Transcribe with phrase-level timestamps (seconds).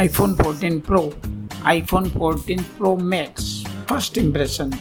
[0.00, 1.00] IPhone 14 pro
[1.66, 3.44] iPhone 14 pro max
[3.88, 4.72] first impression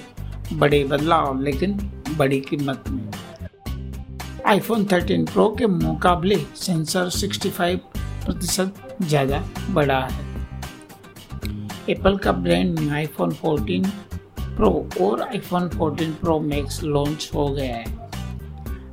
[0.53, 1.73] बड़े बदलाव, लेकिन
[2.17, 3.11] बड़ी कीमत में।
[4.45, 7.75] आईफोन 13 प्रो के मुकाबले सेंसर 65
[8.25, 10.25] प्रतिशत ज़्यादा बड़ा है।
[11.89, 13.85] एप्पल का ब्रांड न्यू आईफोन 14
[14.55, 14.71] प्रो
[15.01, 17.85] और आईफोन 14 प्रो मैक्स लॉन्च हो गया है।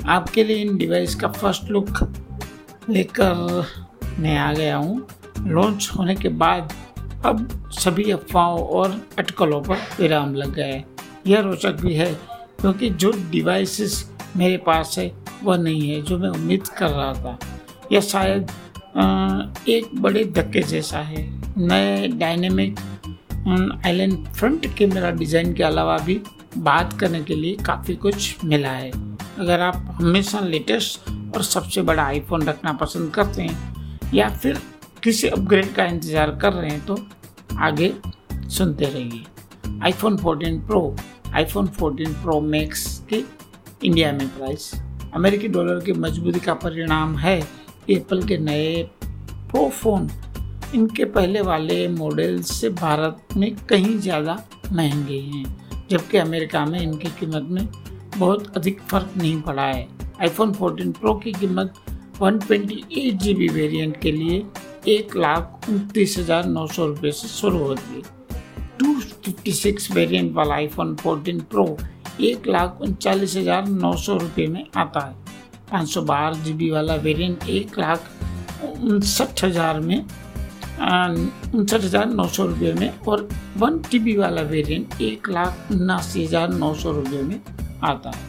[0.09, 1.99] आपके लिए इन डिवाइस का फ़र्स्ट लुक
[2.91, 3.65] लेकर
[4.19, 5.07] मैं आ गया हूँ।
[5.47, 6.73] लॉन्च होने के बाद
[7.27, 10.85] अब सभी अफवाहों और अटकलों पर विराम लग गया है।
[11.27, 12.13] यह रोचक भी है,
[12.61, 14.05] क्योंकि जो डिवाइसेस
[14.37, 17.39] मेरे पास है, वह नहीं है, जो मैं उम्मीद कर रहा था।
[17.93, 18.51] यह शायद
[19.69, 22.81] एक बड़े धक्के जैसा है। नए dynamic
[23.87, 26.21] island front camera design के अलावा भी
[26.59, 28.91] बात करने के लिए काफ़ी कुछ मिला है।
[29.39, 34.59] अगर आप हमेशा लेटेस्ट और सबसे बड़ा आईफोन रखना पसंद करते हैं, या फिर
[35.05, 36.97] किसी अपग्रेड का इंतज़ार कर रहे हैं तो
[37.59, 37.93] आगे
[38.49, 39.23] सुनते रहिए।
[39.85, 40.97] IPhone 14 pro
[41.35, 43.23] iPhone 14 pro max के
[43.85, 44.71] इंडिया में प्राइस
[45.15, 47.39] अमेरिकी डॉलर की मजबूती का परिणाम है
[47.91, 48.83] एप्पल के नए
[49.51, 50.11] प्रो फ़ोन
[50.75, 54.43] इनके पहले वाले मॉडल से भारत में कहीं ज़्यादा
[54.73, 55.45] महँगे हैं,
[55.91, 57.67] जबकि अमेरिका में इनकी कीमत में
[58.19, 59.89] बहुत अधिक फ़र्क नहीं पड़ा है।
[60.21, 61.75] आईफोन 14 प्रो की कीमत
[62.21, 64.43] one twenty eight G B variant के लिए
[64.89, 68.03] एक लाख उनतीस हज़ार नौ सौ रुपये से शुरू होती है।
[68.79, 71.77] टू फिफ्टी सिक्स वेरियंट वाला आईफोन 14 प्रो
[72.21, 75.15] एक लाख उनचालीस हज़ार नौ सौ रुपये में आता है।
[75.71, 78.11] पाँच सौ बारह जी बी वाला वेरियंट एक लाख
[78.65, 85.01] उनसठ हज़ार में उनसठ हज़ार नौ सौ रुपये में और वन टी बी वाला वेरिएंट
[85.03, 87.41] एक लाख उन्नासी हज़ार नौ सौ रुपये में
[87.85, 88.29] आता है।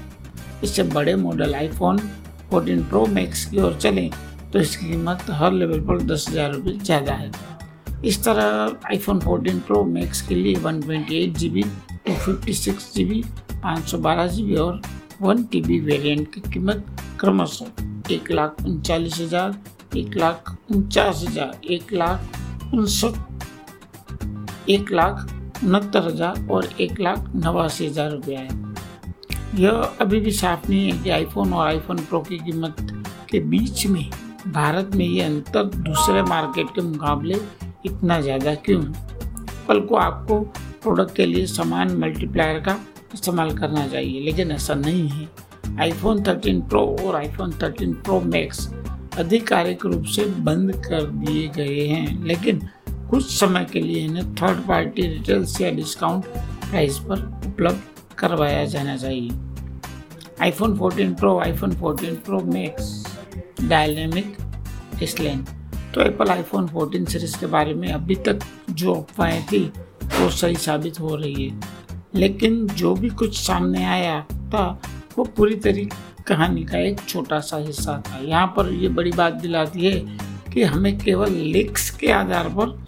[0.63, 1.99] इससे बड़े मॉडल आईफोन
[2.51, 4.09] 14 प्रो मैक्स की ओर चलें।
[4.53, 7.31] तो इसकी कीमत हर लेवल पर दस हज़ार रुपये ज़्यादा है।
[8.05, 11.63] इस तरह आईफोन 14 प्रो मैक्स के लिए one twenty eight G B
[12.05, 13.23] two fifty six G B
[13.53, 14.81] पाँच सौ बारह जी बी और
[15.21, 16.85] वन टी बी वेरियंट की कीमत
[17.19, 19.57] क्रमशः एक लाख उनचालीस हज़ार,
[19.97, 23.13] एक लाख उनचास हज़ार, एक लाख उनसठ,
[24.69, 28.59] एक लाख उनहत्तर हज़ार और एक लाख नवासी हज़ार रुपया है
[29.55, 32.75] यह अभी भी साफ़ नहीं है कि आईफोन और आईफोन प्रो की कीमत
[33.31, 34.09] के बीच में
[34.47, 37.35] भारत में ये अंतर दूसरे मार्केट के मुकाबले
[37.85, 38.81] इतना ज़्यादा क्यों
[39.67, 40.39] पल को आपको
[40.81, 42.77] प्रोडक्ट के लिए समान मल्टीप्लायर का
[43.13, 45.27] इस्तेमाल करना चाहिए, लेकिन ऐसा नहीं है।
[45.79, 48.67] आईफोन 13 प्रो और आईफोन 13 प्रो मैक्स
[49.19, 52.67] आधिकारिक रूप से बंद कर दिए गए हैं, लेकिन
[53.09, 56.25] कुछ समय के लिए इन्हें थर्ड पार्टी रिटेल्स या डिस्काउंट
[56.69, 57.81] प्राइस पर उपलब्ध
[58.17, 59.29] करवाया जाना चाहिए।
[60.41, 62.89] IPhone 14 pro iPhone 14 pro max
[63.63, 64.37] dynamic
[64.99, 65.45] डिस्प्लेन
[65.95, 68.39] तो एप्पल आईफोन 14 सीरीज़ के बारे में अभी तक
[68.69, 69.71] जो अफवाहें थी,
[70.03, 71.59] वो सही साबित हो रही है।
[72.15, 74.81] लेकिन जो भी कुछ सामने आया था,
[75.17, 79.33] वो पूरी तरीके कहानी का एक छोटा सा हिस्सा था। यहाँ पर ये बड़ी बात
[79.33, 80.17] दिलाती है
[80.53, 82.85] कि हमें केवल लिक्स के आधार पर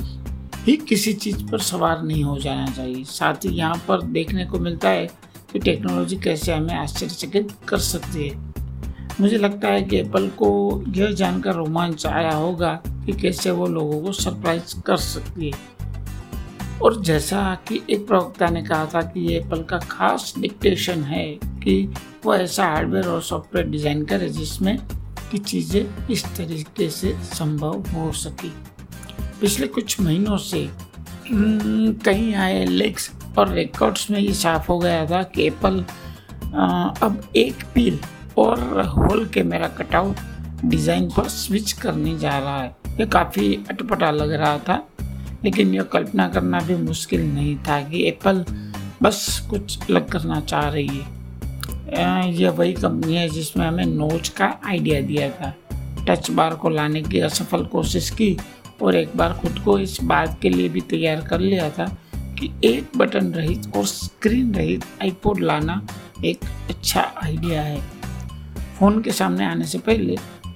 [0.56, 4.60] ही किसी चीज़ पर सवार नहीं हो जाना चाहिए। साथ ही यहाँ पर देखने को
[4.60, 5.08] मिलता है
[5.54, 8.53] कि टेक्नोलॉजी कैसे हमें आश्चर्यचकित कर सकती है।
[9.20, 12.74] मुझे लगता है कि एप्पल को यह जानकर रोमांच आया होगा
[13.06, 15.72] कि कैसे वो लोगों को सरप्राइज़ कर सकती है।
[16.82, 21.26] और जैसा कि एक प्रवक्ता ने कहा था कि ये एप्पल का खास डिक्टेशन है
[21.64, 21.76] कि
[22.26, 24.78] वो ऐसा हार्डवेयर और सॉफ्टवेयर डिज़ाइन करे जिसमें
[25.32, 28.50] कि चीज़ें इस तरीके से संभव हो सके।
[29.42, 30.60] पिछले कुछ महीनों से
[31.30, 35.80] हम्म, कहीं आए लेक्स और रिकॉर्ड्स में ये साफ़ हो गया था कि एप्पल
[37.04, 38.00] अब एक पील
[38.38, 40.20] और होल कैमरा कटआउट
[40.66, 44.82] डिज़ाइन पर स्विच करने जा रहा है। ये काफ़ी अटपटा लग रहा था,
[45.44, 48.44] लेकिन यह कल्पना करना भी मुश्किल नहीं था कि एप्पल
[49.04, 54.46] बस कुछ अलग करना चाह रही है। यह वही कंपनी है जिसमें हमें नोच का
[54.66, 55.54] आइडिया दिया था।
[56.08, 58.38] टच बार को लाने की असफल कोशिश की
[58.82, 61.86] और एक बार खुद को इस बात के लिए भी तैयार कर लिया था
[62.40, 65.82] कि एक बटन रहित और स्क्रीन रहित आईपोड लाना
[66.26, 67.82] एक अच्छा आइडिया है।
[68.84, 70.16] फ़ोन के सामने आने से पहले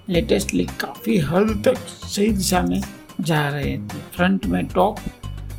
[0.09, 2.81] लेटेस्ट लीक काफ़ी हद तक सही दिशा में
[3.21, 4.97] जा रहे थे। फ्रंट में टॉप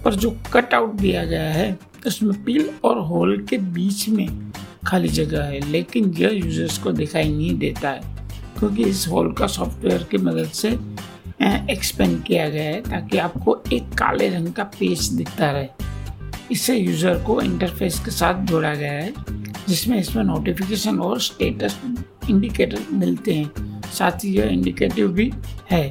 [0.04, 4.52] पर जो कट आउट दिया गया है, उसमें पील और होल के बीच में
[4.86, 8.00] खाली जगह है, लेकिन यह यूज़र्स को दिखाई नहीं देता है,
[8.58, 10.68] क्योंकि इस होल का सॉफ्टवेयर की मदद से
[11.72, 15.68] एक्सपेंड किया गया है, ताकि आपको एक काले रंग का पेज दिखता रहे।
[16.50, 19.12] इसे यूज़र को इंटरफेस के साथ जोड़ा गया है।
[19.68, 21.78] जिसमें इसमें नोटिफिकेशन और स्टेटस
[22.30, 25.30] इंडिकेटर मिलते हैं। साथ ही यह इंडिकेटिव भी
[25.70, 25.84] है।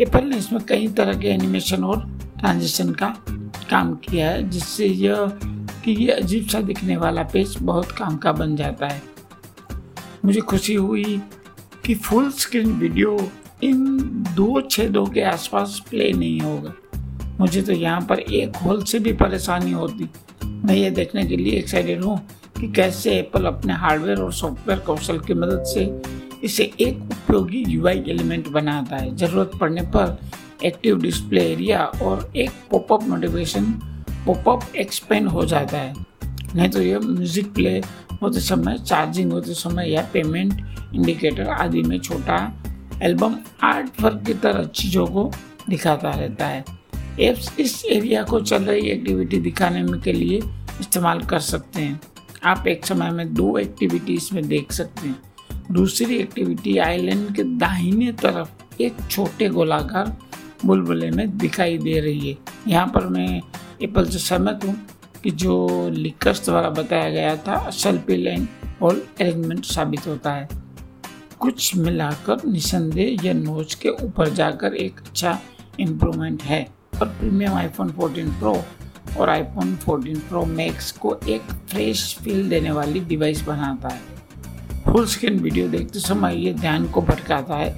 [0.00, 2.00] एप्पल ने इसमें कई तरह के एनिमेशन और
[2.38, 3.14] ट्रांजिशन का
[3.70, 5.38] काम किया है, जिससे यह
[5.84, 9.02] कि ये अजीब सा दिखने वाला पेज बहुत काम का बन जाता है।
[10.24, 11.20] मुझे खुशी हुई
[11.84, 13.18] कि फुल स्क्रीन वीडियो
[13.64, 13.86] इन
[14.36, 16.74] दो छेदों के आसपास प्ले नहीं होगा।
[17.40, 20.08] मुझे तो यहाँ पर एक होल से भी परेशानी होती।
[20.44, 22.20] मैं ये देखने के लिए एक्साइटेड हूँ
[22.58, 25.90] कि कैसे एप्पल अपने हार्डवेयर और सॉफ्टवेयर कौशल की मदद से
[26.44, 30.18] इसे एक उपयोगी यूआई एलिमेंट बनाता है। ज़रूरत पड़ने पर
[30.64, 33.64] एक्टिव डिस्प्ले एरिया और एक पॉपअप नोटिफिकेशन
[34.26, 35.94] पॉपअप एक्सपेंड हो जाता है।
[36.54, 37.78] नहीं तो यह म्यूज़िक प्ले
[38.22, 42.38] होते समय चार्जिंग होते समय या पेमेंट इंडिकेटर आदि में छोटा
[43.02, 45.30] एल्बम आर्ट वर्क की तरह चीज़ों को
[45.68, 46.64] दिखाता रहता है।
[47.20, 50.40] एप्स इस एरिया को चल रही एक्टिविटी दिखाने में के लिए
[50.80, 52.00] इस्तेमाल कर सकते हैं।
[52.46, 55.16] आप एक समय में दो एक्टिविटीज़ में देख सकते हैं।
[55.72, 60.16] दूसरी एक्टिविटी आइलैंड के दाहिने तरफ़ एक छोटे गोलाकार
[60.64, 62.36] बुलबुले में दिखाई दे रही है।
[62.68, 63.40] यहाँ पर मैं
[63.82, 64.76] एप्पल से सहमत हूँ
[65.22, 68.46] कि जो लिकर्स द्वारा बताया गया था असल पिल एंड
[68.80, 70.48] होल अरेंजमेंट साबित होता है।
[71.40, 75.38] कुछ मिलाकर निसंदेह यह नोच के ऊपर जाकर एक अच्छा
[75.80, 76.66] इम्प्रूवमेंट है।
[77.00, 78.52] और प्रीमियम आईफोन 14 प्रो
[79.16, 84.00] और आईफोन 14 प्रो मैक्स को एक फ्रेश फील देने वाली डिवाइस बनाता है।
[84.84, 87.74] फुल स्क्रीन वीडियो देखते समय ये ध्यान को भटकाता है,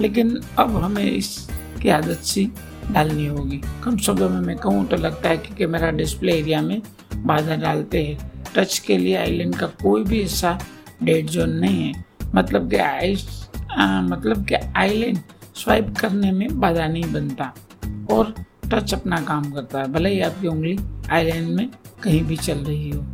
[0.00, 2.50] लेकिन अब हमें इसकी आदत सी
[2.92, 6.80] डालनी होगी। कम शब्दों में मैं कहूँ तो लगता है कि कैमरा डिस्प्ले एरिया में
[7.16, 10.58] बाधा डालते हैं। टच के लिए आइलैंड का कोई भी हिस्सा
[11.02, 12.04] डेड जोन नहीं है।
[12.34, 13.16] मतलब कि आई
[13.74, 15.18] मतलब कि आइलैंड
[15.56, 17.52] स्वाइप करने में बाधा नहीं बनता।
[18.10, 18.34] और
[18.68, 20.76] टच अपना काम करता है, भले ही आपकी उंगली
[21.10, 21.68] आईलाइन में
[22.02, 23.04] कहीं भी चल रही हो।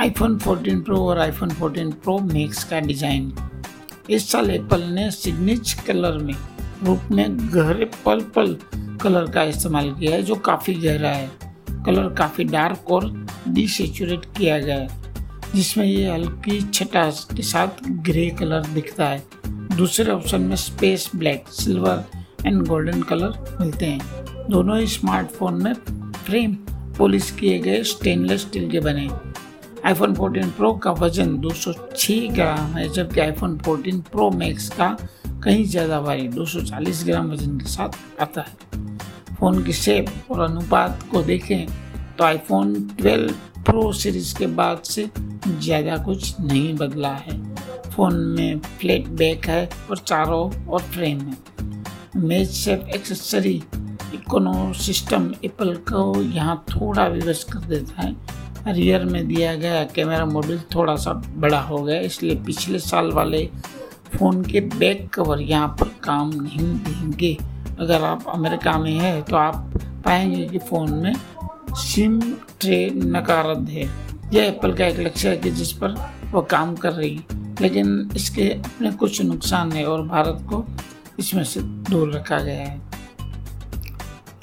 [0.00, 3.32] आईफोन 14 प्रो और आईफोन 14 प्रो मैक्स का डिज़ाइन
[4.10, 6.34] इस साल एप्पल ने सिग्नेच कलर में,
[6.84, 8.56] रूप में गहरे पर्पल
[9.02, 11.30] कलर का इस्तेमाल किया है, जो काफ़ी गहरा है।
[11.86, 13.10] कलर काफ़ी डार्क और
[13.48, 14.88] डिसेचुरेट किया गया है,
[15.54, 19.22] जिसमें ये हल्की छटा के साथ ग्रे कलर दिखता है।
[19.76, 22.04] दूसरे ऑप्शन में space black silver
[22.46, 25.72] and golden colour मिलते हैं। दोनों ही स्मार्टफ़ोन में
[26.16, 26.52] फ्रेम
[26.98, 29.08] पॉलिश किए गए स्टेनलेस स्टील के बने।
[29.84, 34.96] आईफोन 14 प्रो का वज़न 206 ग्राम है, जबकि आईफोन 14 प्रो मैक्स का
[35.44, 41.02] कहीं ज़्यादा भारी 240 ग्राम वज़न के साथ आता है। फ़ोन की शेप और अनुपात
[41.12, 41.66] को देखें
[42.18, 43.32] तो आईफोन 12
[43.66, 45.08] प्रो सीरीज़ के बाद से
[45.46, 47.38] ज़्यादा कुछ नहीं बदला है।
[47.90, 51.36] फ़ोन में फ्लैट बैक है और चारों और फ्रेम है।
[52.18, 53.62] मेज shape accessory
[54.14, 60.24] ecosystem Apple को यहाँ थोड़ा विवश कर देता है। रियर में दिया गया कैमरा
[60.26, 63.44] मॉड्यूल थोड़ा सा बड़ा हो गया, इसलिए पिछले साल वाले
[64.14, 67.36] फ़ोन के बैक कवर यहाँ पर काम नहीं देंगे।
[67.80, 71.14] अगर आप अमेरिका में हैं तो आप पाएँगे कि फ़ोन में
[71.76, 72.20] सिम
[72.60, 73.88] ट्रे नकारद है।
[74.32, 75.94] यह एप्पल का एक लक्ष्य है कि जिस पर
[76.32, 77.20] वह काम कर रही
[77.60, 80.64] लेकिन इसके अपने कुछ नुकसान है और भारत को
[81.18, 82.80] इसमें से दूर रखा गया है।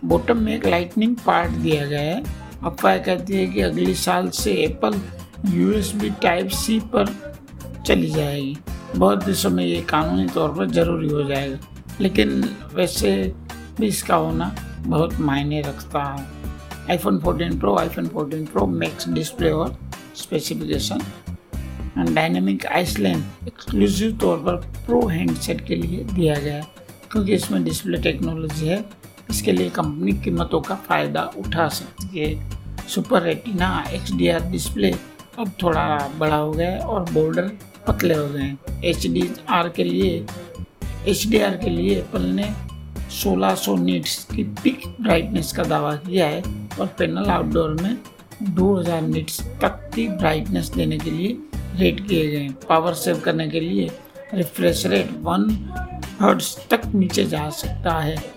[0.05, 2.23] बॉटम में एक लाइटनिंग पार्ट दिया गया है।
[2.63, 5.01] अफवाह कहती है कि अगले साल से एप्पल
[5.45, 7.35] यूएसबी टाइप सी पर
[7.87, 8.57] चली जाएगी।
[8.95, 11.57] बहुत देशों में ये कानूनी तौर पर ज़रूरी हो जाएगा।
[12.01, 13.33] लेकिन वैसे
[13.79, 16.27] भी इसका होना बहुत मायने रखता है।
[16.89, 19.77] IPhone 14 pro iPhone 14 pro max display और
[20.15, 21.01] specification
[21.97, 26.67] and dynamic island exclusive तौर पर प्रो हैंडसेट के लिए दिया गया है।
[27.11, 29.02] क्योंकि इसमें डिस्प्ले टेक्नोलॉजी है
[29.33, 34.11] इसके लिए कंपनी कीमतों का फ़ायदा उठा सकती है। सुपर रेटिना एक्स
[34.51, 34.91] डिस्प्ले
[35.39, 37.51] अब थोड़ा बड़ा हो गया है और बॉर्डर
[37.87, 40.25] पतले हो गए हैं। एचडीआर के लिए
[41.07, 42.49] एच के लिए एप्पल ने
[43.11, 46.41] 1600 नीट्स की पिक ब्राइटनेस का दावा किया है
[46.79, 47.97] और पैनल आउटडोर में
[48.55, 51.37] 2000 नीट्स तक की ब्राइटनेस देने के लिए
[51.75, 53.89] रेट किए गए हैं। पावर सेव करने के लिए
[54.33, 55.49] रिफ्रेश रेट वन
[56.21, 58.32] हर्ट्स तक नीचे जा सकता है।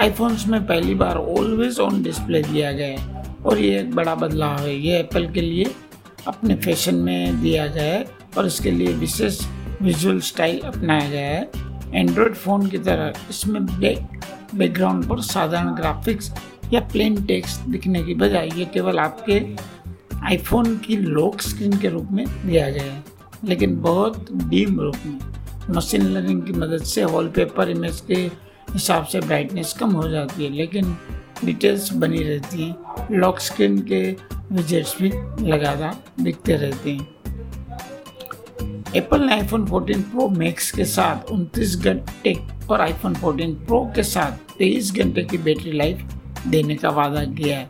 [0.00, 4.58] आईफोन्स में पहली बार ऑलवेज ऑन डिस्प्ले दिया गया है। और ये एक बड़ा बदलाव
[4.58, 5.74] है। ये एप्पल के लिए
[6.26, 8.06] अपने फ़ैशन में दिया गया है
[8.38, 9.40] और इसके लिए विशेष
[9.82, 11.50] विजुअल स्टाइल अपनाया गया है।
[11.94, 14.20] एंड्रॉयड फ़ोन की तरह इसमें ब्लैक
[14.54, 16.32] बैकग्राउंड पर साधारण ग्राफिक्स
[16.72, 19.42] या प्लेन टेक्स्ट दिखने की बजाय ये केवल आपके
[20.26, 23.04] आईफोन की लॉक स्क्रीन के रूप में दिया गया है।
[23.44, 25.18] लेकिन बहुत डीम रूप में।
[25.70, 30.50] मशीन लर्निंग की मदद से वॉलपेपर इमेज के हिसाब से ब्राइटनेस कम हो जाती है,
[30.50, 30.96] लेकिन
[31.44, 34.00] डिटेल्स बनी रहती हैं। लॉक स्क्रीन के
[34.52, 35.08] विजेट्स भी
[35.48, 37.06] लगातार दिखते रहते हैं।
[38.96, 42.34] एप्पल ने आईफोन 14 प्रो मैक्स के साथ 29 घंटे
[42.70, 46.14] और आईफोन 14 प्रो के साथ 23 घंटे की बैटरी लाइफ
[46.46, 47.68] देने का वादा किया है।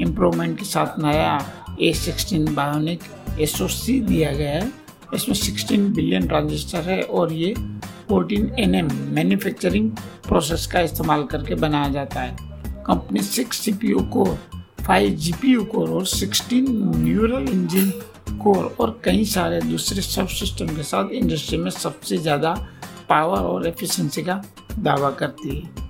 [0.00, 1.38] इम्प्रूवमेंट के साथ नया
[1.82, 3.00] ए सिक्सटीन बायोनिक
[3.40, 4.72] एस दिया गया है।
[5.14, 7.54] इसमें 16 बिलियन ट्रांजिस्टर है और ये
[8.10, 9.90] 14 एन एम मैन्युफैक्चरिंग
[10.28, 12.36] प्रोसेस का इस्तेमाल करके बनाया जाता है।
[12.86, 14.38] Company six C P core,
[14.86, 17.90] five G P core और 16 न्यूरल इंजन
[18.38, 22.54] कोर और कई सारे दूसरे सब सिस्टम के साथ इंडस्ट्री में सबसे ज़्यादा
[23.08, 24.42] पावर और एफिशिएंसी का
[24.78, 25.88] दावा करती है।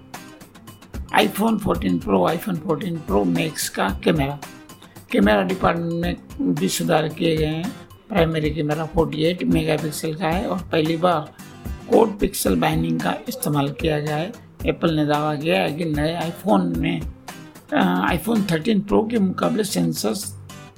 [1.15, 4.39] IPhone 14 pro iPhone 14 pro max का कैमरा।
[5.13, 7.71] कैमरा डिपार्टमेंट में भी सुधार किए गए हैं।
[8.09, 11.33] प्राइमरी कैमरा 48 मेगापिक्सल का है और पहली बार
[11.91, 14.33] कोड पिक्सल बाइनिंग का इस्तेमाल किया गया है
[14.67, 17.01] एप्पल ने दावा किया है कि नए आईफोन में
[17.75, 20.25] आईफोन 13 प्रो के मुकाबले सेंसर्स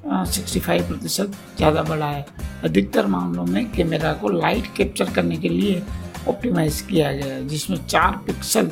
[0.05, 2.25] 65 प्रतिशत ज़्यादा बड़ा है
[2.65, 5.83] अधिकतर मामलों में कैमरा को लाइट कैप्चर करने के लिए
[6.29, 8.71] ऑप्टिमाइज किया गया है जिसमें चार पिक्सल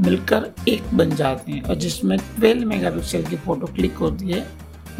[0.00, 4.46] मिलकर एक बन जाते हैं और जिसमें 12 मेगापिक्सल की फ़ोटो क्लिक होती है।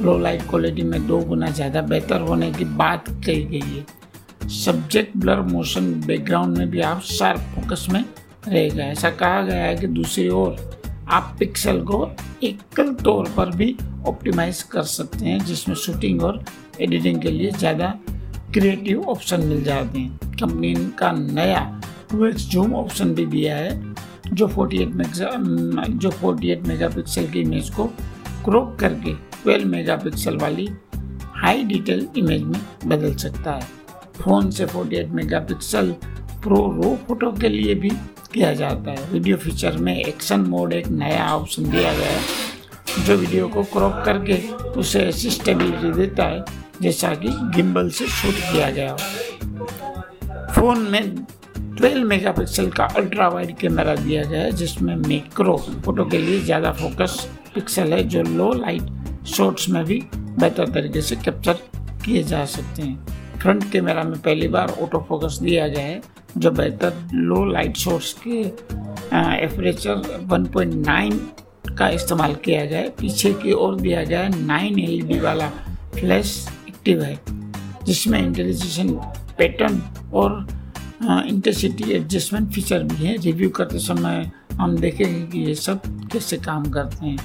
[0.01, 3.85] लो लाइट क्वालिटी में दो गुना ज़्यादा बेहतर होने की बात कही गई है।
[4.51, 8.05] सब्जेक्ट ब्लर मोशन बैकग्राउंड में भी आप शार्प फोकस में
[8.49, 10.57] रहेगा ऐसा कहा गया है कि दूसरी ओर
[11.09, 12.11] आप पिक्सल को
[12.43, 13.77] एकल तौर पर भी
[14.07, 16.43] ऑप्टिमाइज कर सकते हैं, जिसमें शूटिंग और
[16.81, 17.95] एडिटिंग के लिए ज़्यादा
[18.55, 21.65] क्रिएटिव ऑप्शन मिल जाते हैं। कंपनी का नया
[22.11, 23.95] टू जूम ऑप्शन भी दिया है,
[24.33, 25.33] जो 48 मेगा
[25.89, 27.85] जो 48 मेगापिक्सल की इमेज को
[28.45, 29.15] क्रॉप करके
[29.45, 30.69] 12 मेगापिक्सल वाली
[31.37, 33.80] हाई डिटेल इमेज में बदल सकता है।
[34.21, 35.91] फ़ोन से 48 मेगापिक्सल
[36.43, 37.91] प्रो रो फ़ोटो के लिए भी
[38.33, 43.17] किया जाता है। वीडियो फीचर में एक्शन मोड एक नया ऑप्शन दिया गया है, जो
[43.17, 44.39] वीडियो को क्रॉप करके
[44.81, 46.45] उसे ऐसी स्टेबिलिटी देता है,
[46.83, 48.97] जैसा कि गिम्बल से शूट किया गया। हो
[50.55, 51.15] फ़ोन में
[51.77, 56.73] 12 मेगापिक्सल का अल्ट्रा वाइड कैमरा दिया गया है, जिसमें मैक्रो फ़ोटो के लिए ज़्यादा
[56.73, 61.59] फोकस पिक्सल है, जो लो लाइट शॉट्स में भी बेहतर तरीके से कैप्चर
[62.05, 66.01] किए जा सकते हैं। फ्रंट कैमरा में पहली बार ऑटो फोकस दिया है
[66.39, 68.41] जो बेहतर लो लाइट सोर्स के
[69.45, 75.49] एपरेचर 1.9 का इस्तेमाल किया है पीछे की ओर दिया है नाइन एल वाला
[75.95, 77.19] फ्लैश एक्टिव है,
[77.85, 78.93] जिसमें इंटेलिजेशन
[79.39, 79.83] पैटर्न
[80.15, 80.47] और
[81.03, 85.81] इंटेंसिटी एडजस्टमेंट फीचर भी है। रिव्यू करते समय हम देखेंगे कि ये सब
[86.13, 87.19] कैसे काम करते हैं।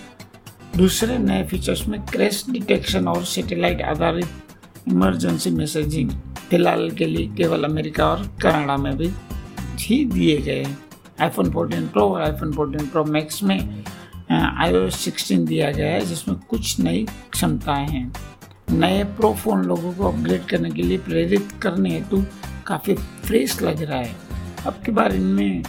[0.78, 4.55] दूसरे नए फीचर्स में क्रैश डिटेक्शन और सैटेलाइट आधारित
[4.88, 6.10] इमरजेंसी मैसेजिंग
[6.50, 9.12] फ़िलहाल के लिए केवल अमेरिका और कनाडा में भी
[9.80, 10.78] ही दिए गए हैं।
[11.22, 13.60] आईफोन 14 प्रो और आईफोन 14 प्रो मैक्स में
[14.32, 18.12] आई 16 दिया गया है, जिसमें कुछ नई क्षमताएँ हैं।
[18.72, 22.24] नए प्रो फ़ोन लोगों को अपग्रेड करने के लिए प्रेरित करने हेतु
[22.68, 22.94] काफ़ी
[23.26, 24.16] फ्रेश लग रहा है।
[24.68, 25.64] अब की बार इनमें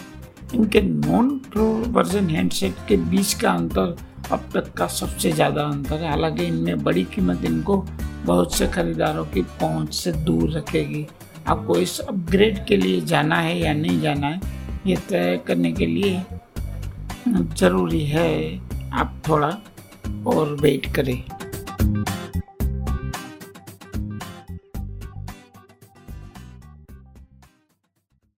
[0.54, 3.96] इनके नॉन प्रो वर्जन हैंडसेट के बीच का अंतर
[4.32, 7.84] अब तक का सबसे ज़्यादा अंतर है। हालाँकि इनमें बड़ी कीमत इनको
[8.26, 11.06] बहुत से खरीदारों की पहुँच से दूर रखेगी।
[11.48, 14.40] आपको इस अपग्रेड के लिए जाना है या नहीं जाना है,
[14.86, 16.22] ये तय करने के लिए
[17.28, 18.60] ज़रूरी है
[18.92, 19.48] आप थोड़ा
[20.26, 21.22] और वेट करें।